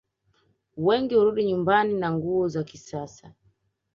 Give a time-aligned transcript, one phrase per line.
[0.77, 3.33] Wengi hurudi nyumbani na nguo za kisasa